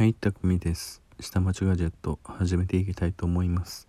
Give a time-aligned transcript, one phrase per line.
[0.00, 1.02] はい、たくみです。
[1.20, 3.86] 下町ガジェット始めていきたいと思います。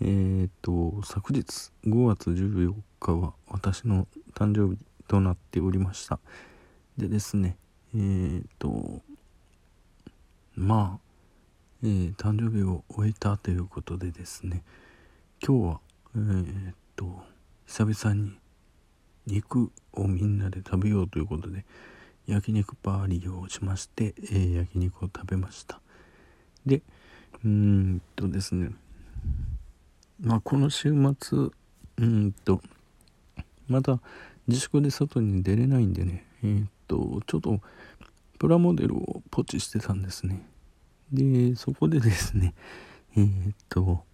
[0.00, 6.18] えー、っと、昨日5月14日は私の誕生日となっておりました。
[6.96, 7.56] でですね、
[7.94, 9.00] えー、っと、
[10.56, 11.00] まあ、
[11.84, 14.64] えー誕生日を終えたということでですね、
[15.40, 15.80] 今日は、
[16.16, 17.22] えー、っと、
[17.68, 18.32] 久々に
[19.24, 21.64] 肉をみんなで食べようということで、
[22.28, 25.80] 焼肉パーリーをしまして、えー焼肉を食べました。
[26.66, 26.82] で
[27.42, 28.70] うーんとですね。
[30.20, 32.60] まあこの週末うーんと
[33.66, 33.98] まだ
[34.46, 37.60] 自粛で外に出れないんでねえーっとちょっと
[38.38, 40.46] プラモデルをポチしてたんですね。
[41.10, 42.54] でそこでですね
[43.16, 44.04] えーっと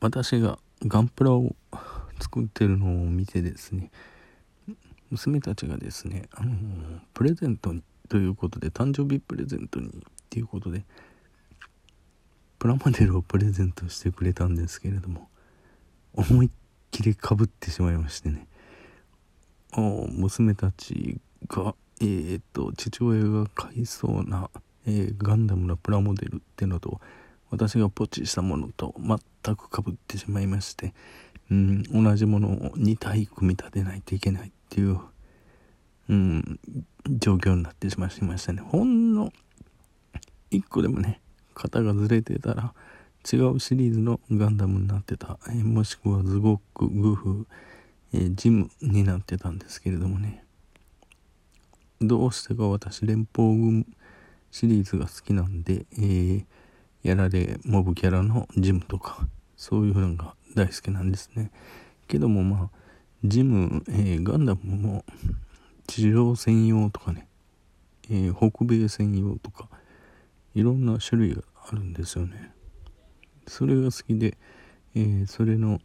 [0.00, 1.54] 私がガンプラを
[2.20, 3.90] 作ってるのを見てですね
[5.10, 6.52] 娘たちがですね、あの
[7.14, 9.90] プレゼントにということで誕生日プレゼントにっ
[10.30, 10.84] ていうことで
[12.58, 15.28] プラモデルをプレゼントしてくれたんですけれども
[16.14, 16.50] 思いっ
[16.90, 18.46] きりかぶってしまいましてね。
[19.72, 24.50] あ娘たちがえー、っと父親が買いそうな、
[24.86, 27.00] えーガンダムのプラモデルってのと
[27.50, 30.94] 私がポチしたものと全くかぶってしまいまして
[31.50, 35.00] うん、同じものを2体組み立てないといけないっていう、
[36.08, 36.60] うん、
[37.08, 38.62] 状況になってしまいましたね。
[38.62, 39.32] ほんの
[40.50, 41.20] 1個でもね、
[41.54, 42.74] 型がずれてたら
[43.30, 47.46] 違うシリーズのガンダムになってた、えーもしくはズゴック、グフ、
[48.12, 50.44] えージムになってたんですけれどもね、
[52.00, 53.86] どうしてか私連邦軍
[54.50, 56.44] シリーズが好きなんで、えー
[57.06, 61.52] やられモブキャラのジムとかそういうのが大好きなんですね
[62.08, 62.70] けどもまあ
[63.28, 65.04] ジム、えーガンダムも
[65.86, 67.28] 地上専用とかね、
[68.10, 69.68] えー北米専用とか
[70.54, 72.52] いろんな種類があるんですよね。
[73.46, 74.36] それが好きで、
[74.94, 75.80] えーそれの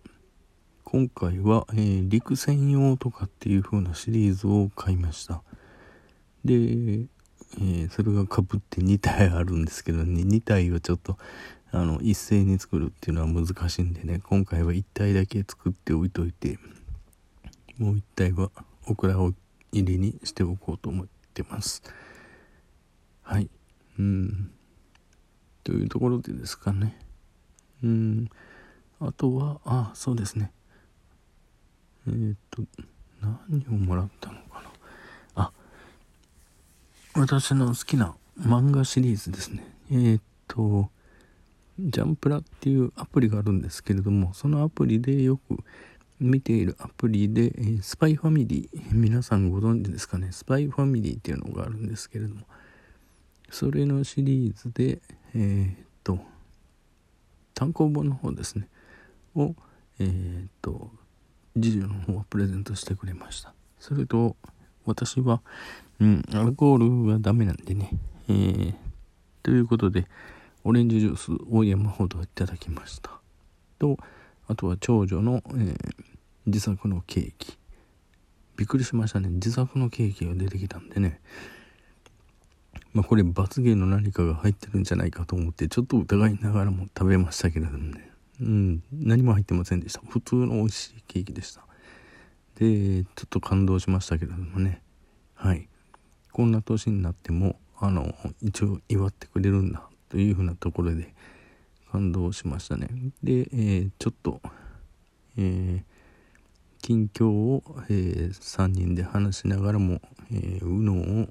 [0.83, 5.41] 今回は、えー陸専用とかっていう風なシリーズを買いました。
[6.45, 11.17] で、えーそれがかぶって2体あるんですけどね2体をちょっと
[11.71, 16.59] あの一斉に作るっていうのは難しいんでね今回は1体だけ作っておいといて
[17.81, 18.51] もう1体は
[18.85, 19.33] オクラを
[19.71, 21.81] 入りにしておこうと思ってます。
[23.23, 23.49] はい。
[23.97, 24.51] うん。
[25.63, 26.95] というところでですかね。
[27.83, 28.29] うん。
[28.99, 30.51] あとはあそうですね。
[32.07, 32.61] えーっと
[33.49, 35.43] 何をもらったのかな。
[35.43, 35.51] あ
[37.15, 39.65] 私の好きな漫画シリーズですね。
[39.89, 40.91] えーっと
[41.79, 45.57] ジャンプラっていうアプリがあるんですけれどもそのアプリでよく
[46.21, 50.31] 見ているアプリで、えースパイファミリー皆さんご存知ですかね？
[50.31, 52.41] スパイファミリーっていうのがあるんですけれども
[53.49, 55.01] それのシリーズで
[55.33, 56.19] えーっと
[57.55, 58.67] 単行本の方ですね。
[59.35, 59.55] を
[59.99, 60.91] えーっと
[61.55, 63.53] 次女の方はプレゼントしてくれました。
[63.79, 64.35] それと
[64.85, 65.41] 私は、
[65.99, 67.89] うん、アルコールがダメなんでね、
[68.29, 68.75] えー
[69.41, 70.07] ということで
[70.63, 73.09] オレンジジュースを山ほどいただきました。
[73.79, 73.97] と
[74.47, 75.95] あとは長女の、えー
[76.45, 77.57] 自作のケーキ。
[78.57, 79.29] びっくりしましたね。
[79.29, 81.19] 自作のケーキが出てきたんでね。
[82.93, 88.11] まあこれ罰ゲーの何かが入ってるんじゃないかと思ってちょっと疑いながらも食べましたけれどもね。
[88.41, 88.83] うん。
[88.91, 90.01] 何も入ってませんでした。
[90.07, 91.65] 普通の美味しいケーキでした。
[92.55, 94.81] でちょっと感動しましたけれどもね。
[95.35, 95.67] はい。
[96.31, 101.13] こんな年になってもあの一応祝ってくれるんだというふうなところで
[101.91, 102.89] 感動しましたね。
[103.23, 104.41] で、えーちょっと
[105.37, 105.90] えー
[106.81, 111.29] 近況を、え3人で話しながらも、えー、UNO を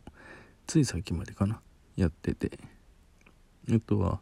[0.66, 1.61] ついさっきまでかな。
[1.97, 2.59] やってて。
[3.71, 4.21] あとは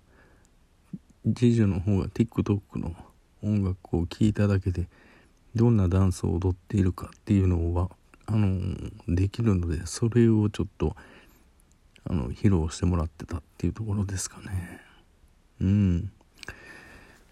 [1.25, 2.95] 次女の方が TikTok の
[3.43, 4.89] 音楽を聴いただけで
[5.55, 7.89] どんなダンスを踊っているかっていうのは
[8.27, 8.59] あの
[9.09, 10.97] できるのでそれをちょっと
[12.05, 14.81] あの披露してもらってたっていうところですかね。
[15.61, 16.11] うん。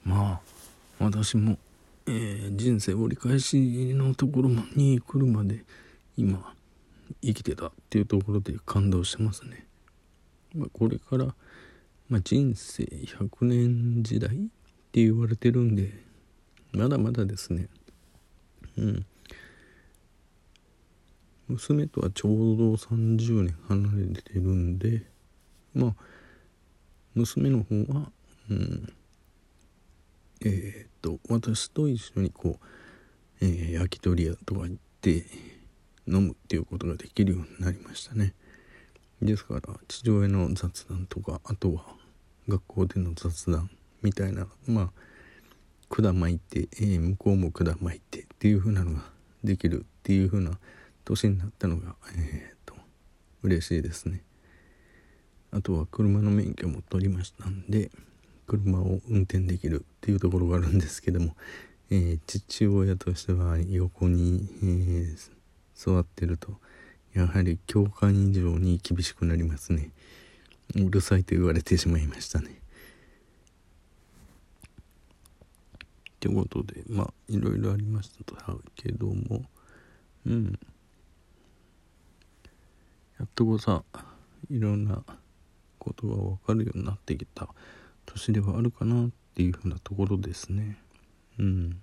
[0.05, 0.57] まあ
[0.99, 1.59] 私も、
[2.07, 5.65] えー人生折り返しのところに来るまで
[6.17, 6.55] 今
[7.23, 9.67] 生きてたっていうところで感動してますね、
[10.55, 11.35] まあ、これから、
[12.09, 14.39] まあ、人生100年時代っ
[14.93, 15.93] て言われてるんで
[16.73, 17.69] まだまだですね。
[18.77, 19.07] うん。
[21.49, 25.03] 娘とはちょうど30年離れてるんで
[25.75, 25.95] まあ
[27.15, 28.11] 娘の方は
[28.51, 28.93] うん
[30.45, 32.67] えーっと私と一緒にこう、
[33.41, 35.25] えー焼き鳥屋とか行って
[36.09, 38.35] 飲むっていうことができるようになりましたね。
[39.23, 41.85] ですから父親の雑談とかあとは
[42.49, 43.71] 学校での雑談
[44.03, 44.91] みたいなまあ
[45.89, 49.05] 管巻いて、えー、向こうも管巻いてっていう風なのが
[49.45, 50.59] できるっていう風な
[51.05, 52.75] 年になったのがえー、っと
[53.43, 54.23] 嬉しいですね。
[55.53, 57.91] あとは車の免許も取りましたんで
[58.47, 61.37] 車を運転できるっていうところがあるんですけども、
[61.91, 65.31] えー、父親としては横に、えー、
[65.75, 66.59] 座ってると
[67.13, 69.91] やはり教官以上に厳しくなりますね。
[70.75, 72.61] うるさいと言われてしまいましたね。
[76.11, 79.45] ってことでまあいろいろありましたけども
[80.27, 80.59] うん。
[83.19, 83.83] やっとこさ
[84.51, 85.03] いろんな
[85.79, 87.49] ことが分かるようになってきた。
[88.07, 90.79] 年ではあるかなっていうふうなところですね。
[91.39, 91.81] うん。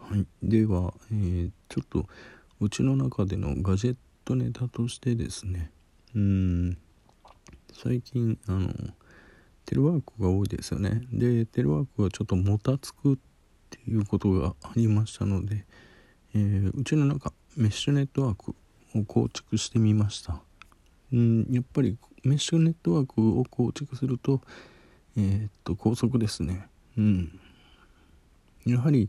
[0.00, 0.26] はい。
[0.42, 2.06] では、えー、ちょっと
[2.60, 5.70] うちの中でのガジェットネタとしてですね。
[6.14, 6.78] うん。
[7.72, 8.68] 最近あの
[9.64, 11.02] テレワークが多いですよね。
[11.12, 13.16] でテレワークがちょっともたつくっ
[13.70, 15.64] ていうことがありましたので、
[16.34, 18.54] えー、うちの中メッシュネットワーク
[18.94, 20.40] を構築してみました。
[21.12, 21.46] うん。
[21.50, 24.40] やっぱりメッシュネットワークを構築すると
[25.16, 26.68] えー、っと高速ですね。
[26.96, 27.40] うん。
[28.66, 29.08] やはり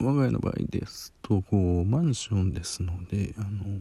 [0.00, 3.80] 我が家の場合ですとこうマンションですのであの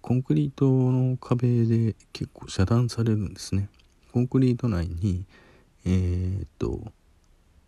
[0.00, 3.68] コンクリートの壁で結構遮断されるんですね。
[4.12, 5.24] コンクリート内に
[5.84, 6.80] えー、っと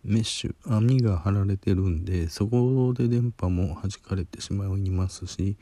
[0.03, 5.57] メッシュ網が張られてるんでそこで電波も弾かれてしまいますし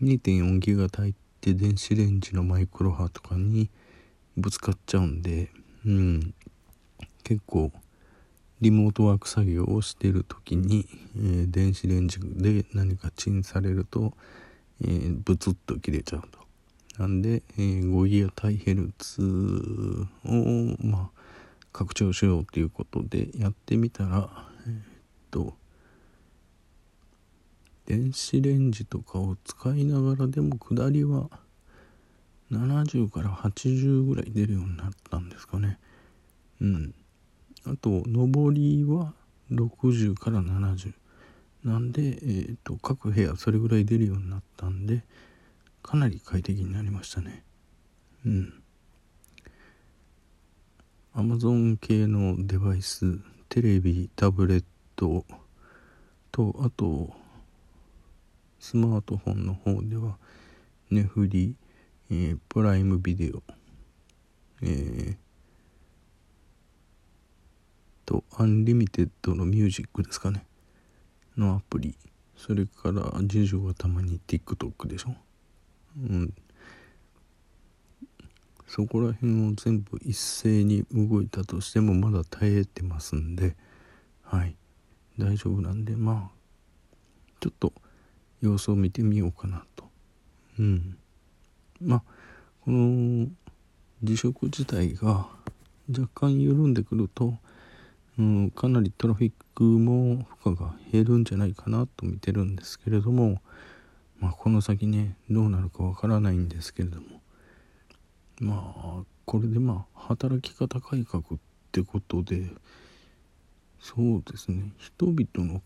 [0.00, 3.70] 2.4ギガ帯って電子レンジのマイクロ波とかに
[4.36, 5.50] ぶつかっちゃうんで
[5.86, 6.34] うん
[7.22, 7.72] 結構
[8.60, 10.86] リモートワーク作業をしている時に、
[11.16, 14.14] えー、電子レンジで何かチンされると、
[14.82, 16.38] えー、ブツッと切れちゃうと。
[16.98, 21.20] なんで、えー、5ギガ対ヘルツを、まあ、
[21.72, 24.30] 拡張しようということでやってみたら、
[24.66, 24.82] えー、っ
[25.30, 25.54] と、
[27.86, 31.28] 電子レンジとかを使いながらでも下りは
[32.52, 35.78] 70から80ぐらい出るようになったんですかね。
[36.60, 36.94] うん。
[37.66, 39.14] あと上りは
[39.50, 40.92] 60から70
[41.64, 45.02] なんで、えーと、各部屋それぐらい出るようになったんで
[45.82, 47.42] かなり快適になりましたね
[48.26, 48.52] うん
[51.14, 53.18] アマゾン系のデバイス
[53.48, 54.64] テレビタブレッ
[54.96, 55.24] ト
[56.32, 57.14] とあと
[58.58, 60.16] スマートフォンの方では
[60.90, 61.54] ネフリ、
[62.10, 63.42] えー、プライムビデオ、
[64.62, 65.16] えー、
[68.04, 70.46] と Unlimited のミュージックですかね。
[71.36, 71.96] のアプリ。
[72.36, 75.14] それから次女はたまに TikTok でしょ。
[75.96, 76.34] うん。
[78.66, 83.56] そこら辺を全部一斉に動いたとしてもまだ耐えてますんで。
[84.22, 84.56] はい。
[85.18, 85.96] 大丈夫なんで。
[85.96, 86.44] まあ
[87.40, 87.72] ちょっと
[88.40, 89.84] 様子を見てみようかなと。
[90.58, 90.98] うん。
[91.80, 92.02] まあ
[92.64, 93.28] この
[94.02, 95.26] 辞職自体が
[95.90, 97.34] 若干緩んでくると
[98.18, 103.40] うん、かなりトラフィックも負荷が減るんじゃないかなと見てるんですけれども、
[104.20, 107.20] まあ、この先ねどうなるかわからないんですけれども
[108.38, 111.24] まあこれでまあ働き方改革っ
[111.72, 112.50] てことで
[113.80, 115.60] そうですね人々の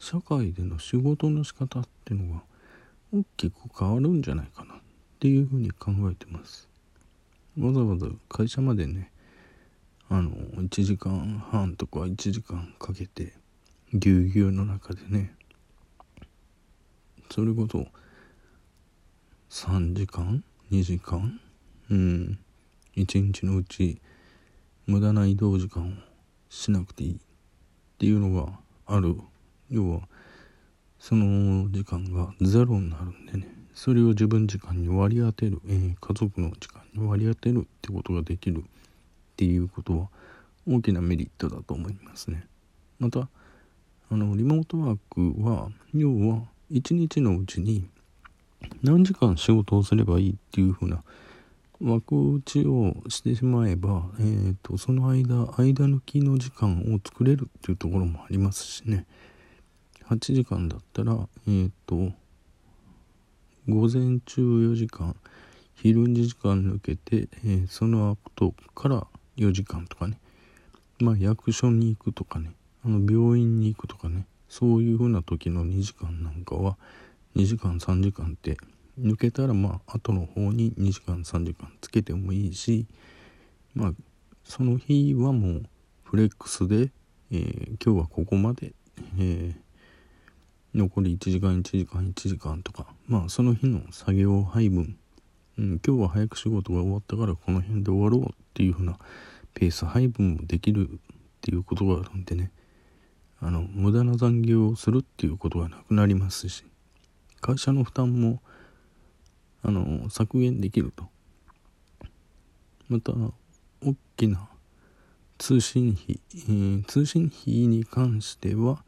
[0.00, 2.42] 社会での仕事の仕方っていうのが
[3.14, 4.74] 大きく変わるんじゃないかな。
[5.18, 6.68] っていうふうに考えてます。
[7.58, 9.10] わざわざ会社までね
[10.08, 13.32] あの1時間半とか1時間かけて
[13.92, 15.34] ぎゅうぎゅうの中でね
[17.32, 17.84] それこそ
[19.50, 21.40] 3時間2時間
[21.90, 22.38] うん
[22.96, 24.00] 1日のうち
[24.86, 25.90] 無駄な移動時間を
[26.48, 27.16] しなくていいっ
[27.98, 28.52] ていうのが
[28.86, 29.16] ある。
[29.68, 30.00] 要は
[31.00, 33.57] その時間がゼロになるんでね。
[33.78, 38.62] それを自分時間に割り当てる、えー、家族の時間に割り当てるってことができるっ
[39.36, 40.08] ていうことは
[40.68, 42.44] 大きなメリットだと思いますね。
[42.98, 43.28] また
[44.10, 47.88] あのリモートワークは要は一日のうちに
[48.82, 51.04] 何時間仕事をすればいいっていう風な
[51.80, 59.06] 枠打ちをしてしまえば、えーと、その間間抜きの時間を作れるっていうところもありますしね
[60.08, 62.12] 8時間だったらえっ、ー、と
[63.68, 65.14] 午前中4時間
[65.74, 69.06] 昼2時間抜けて、えー、その後から
[69.36, 70.18] 4時間とかね。
[71.00, 72.52] まあ役所に行くとかね。
[72.82, 74.26] あの病院に行くとかね。
[74.48, 76.78] そういうふうな時の2時間なんかは
[77.36, 78.56] 2時間3時間って
[78.98, 82.86] 抜けたらまあ後の方に2時間3時間つけてもいいし
[83.74, 83.92] まあ
[84.44, 85.62] その日はもう
[86.04, 86.90] フレックスで、
[87.30, 88.72] えー、今日はここまで、
[89.18, 89.54] えー、
[90.74, 92.86] 残り1時間1時間1時間とか。
[93.06, 94.96] まあその日の作業配分、
[95.58, 98.98] うん、今日は早く仕事が終わったからこの辺で終わろうっていう風な
[99.54, 100.96] ペース配分もできるっ
[101.40, 102.50] ていうことがあるんでね。
[103.40, 106.64] あの無駄な残業をするっていうことがなくなりますし
[107.40, 108.42] 会社の負担も
[109.62, 111.08] あの削減できると。
[112.88, 114.48] また大きな
[115.36, 118.82] 通信費、えー、通信費に関しては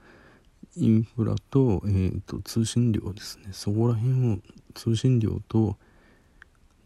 [0.77, 3.49] インフラと,、えーと、通信料ですね。
[3.53, 4.39] そこら辺を
[4.75, 5.77] 通信料と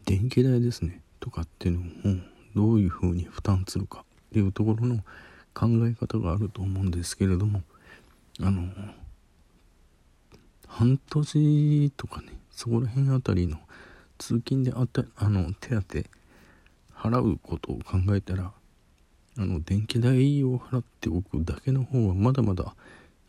[0.05, 1.01] 電気代ですね。
[1.25, 2.17] とかっていうのを
[2.55, 4.97] どういうふうに負担するかっていうところの
[5.55, 7.63] 考え方があると思うんですけれども
[8.41, 8.69] あの
[10.67, 13.57] 半年とかねそこら辺あたりの
[14.19, 15.81] 通勤であったあの手当
[16.95, 18.51] 払うことを考えたら
[19.37, 22.75] あの電気代を払っておくだけの方はまだまだ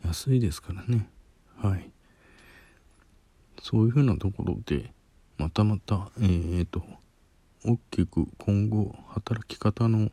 [0.05, 1.09] 安いですからね。
[1.57, 1.89] はい。
[3.61, 4.91] そういうふうなところで
[5.37, 6.83] またまたえっ、と
[7.65, 10.11] 大きく今後働き方の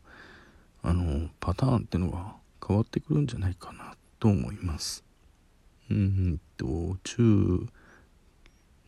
[0.82, 2.34] あのパターンってのが
[2.66, 5.04] 変わってくるんじゃないかなと思います。
[5.90, 7.66] うんと中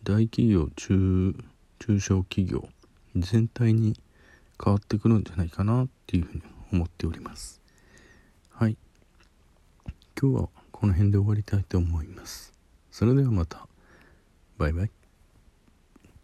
[0.03, 1.35] 大企業中
[1.79, 2.69] 中小企業
[3.15, 3.99] 全体に
[4.63, 7.61] 変わってくるんじゃないかなっていうふうに思っております。
[8.51, 8.77] はい。
[10.21, 12.53] 今日はこの辺で終わりたいと思います。
[12.91, 13.67] それではまた。
[14.59, 14.91] バイバイ。